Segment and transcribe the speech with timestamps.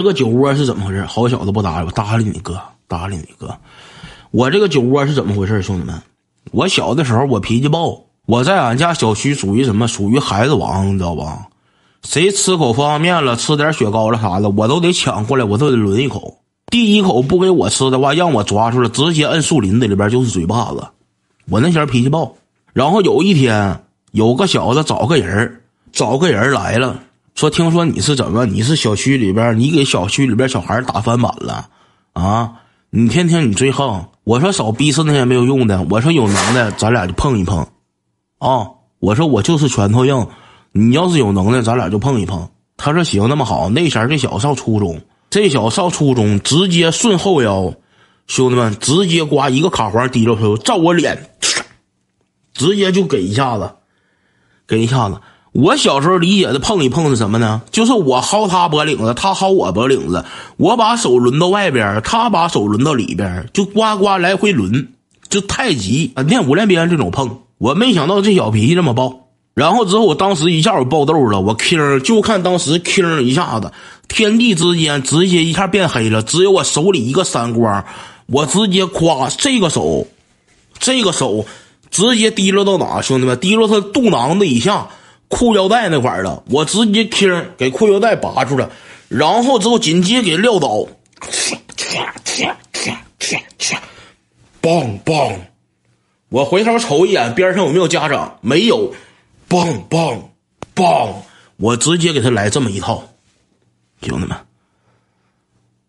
[0.00, 1.02] 这个酒窝是怎么回事？
[1.02, 2.58] 好小子不搭理我，搭理你哥，
[2.88, 3.54] 搭理你哥。
[4.30, 5.60] 我这个酒窝是怎么回事？
[5.60, 6.00] 兄弟们，
[6.52, 9.86] 我小的时候我脾气暴，我在俺家小区属于什么？
[9.86, 11.46] 属于孩子王，你知道吧？
[12.02, 16.38] 谁吃口方便面了，吃点雪糕了啥的，我都得抢过来，我都得抡一口。
[16.70, 20.82] 第一口不给我吃的话，让我抓住了，直接摁树林子里边就是嘴巴子。
[21.50, 22.34] 我那前脾气暴。
[22.72, 25.60] 然后有一天，有个小子找个人
[25.92, 26.98] 找个人来了，
[27.40, 28.44] 说：“听说你是怎么？
[28.44, 31.70] 你是小区里边，你给小区里边小孩打翻版了
[32.12, 32.52] 啊？
[32.90, 37.66] 你天天你最横。”我说：“少逼死那些没有用的。”我说：“有能耐，咱俩就碰一碰。”
[38.40, 38.68] 啊！
[38.98, 40.26] 我说：“我就是拳头硬。”
[40.72, 42.46] 你要是有能耐，咱俩就碰一碰。
[42.76, 43.70] 他说行，那么好。
[43.70, 45.00] 那前这小子上初中，
[45.30, 47.72] 这小子上初中，直接顺后腰，
[48.26, 51.30] 兄弟们，直接刮一个卡环提溜头，照我脸，
[52.52, 53.76] 直接就给一下子，
[54.66, 55.18] 给一下子。
[55.52, 57.62] 我小时候理解的碰一碰是什么呢？
[57.72, 60.24] 就是我薅他脖领子，他薅我脖领子，
[60.56, 64.86] 我把手抡到外边，他把手抡到里边，就呱呱来回抡，
[65.28, 67.38] 就太极啊，练五连鞭这种碰。
[67.58, 69.26] 我没想到这小脾气这么爆。
[69.52, 73.72] 然后之后，我当时一下我爆豆了，我听就看当时听一下子，
[74.06, 77.84] 天地之间直接一下变黑了，只有我手里一个闪光，
[78.26, 80.06] 我直接夸这个手，
[80.78, 81.44] 这个手
[81.90, 84.86] 直接提溜到哪，兄弟们，提溜他肚囊子以下
[85.30, 88.68] 裤腰带那块儿了，我直接听给裤腰带拔出来，
[89.08, 90.86] 然后之后紧接给撂倒，
[94.60, 95.34] 梆梆，
[96.28, 98.92] 我回头瞅一眼边上有没有家长，没有。
[99.48, 100.20] 梆梆
[100.76, 101.12] 梆！
[101.56, 103.02] 我直接给他来这么一套，
[104.02, 104.36] 兄弟们，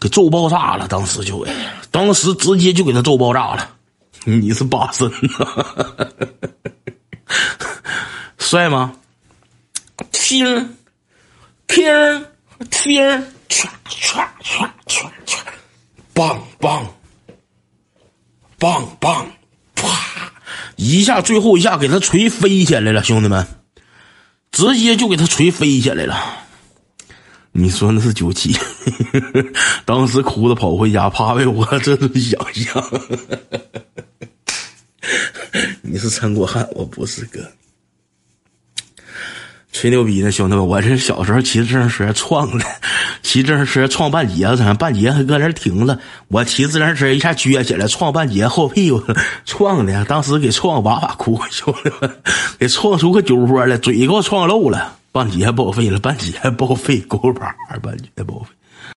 [0.00, 0.88] 给揍爆炸了！
[0.88, 1.46] 当时就，
[1.90, 3.70] 当时直接就给他揍爆炸了。
[4.26, 6.06] 你是八神呐，
[8.38, 8.92] 帅吗？
[10.34, 10.74] 听
[11.68, 12.26] 听
[12.68, 13.00] 听，
[13.48, 15.38] 唰唰唰唰唰，
[16.12, 16.84] 梆梆
[18.58, 19.24] 梆梆。
[20.74, 23.46] 一下，最后一下给他锤飞起来了，兄弟们，
[24.50, 26.20] 直接就给他锤飞起来了。
[27.52, 28.56] 你说那是九七，
[29.86, 32.84] 当时哭着跑回家，怕被我这是想象。
[35.82, 37.40] 你是陈国汉，我不是哥。
[39.74, 40.64] 吹牛逼呢，兄弟们！
[40.64, 42.64] 我这小时候骑自行车撞的，
[43.22, 45.98] 骑自行车撞半截子，上半截还搁那停着。
[46.28, 49.02] 我骑自行车一下撅起来，撞半截后屁股，
[49.44, 52.08] 撞的，当时给撞哇哇哭，兄弟们，
[52.56, 57.52] 给撞出个酒窝来，嘴给我撞漏了，半截报废了，半截报废，狗板
[57.82, 58.46] 半截报废。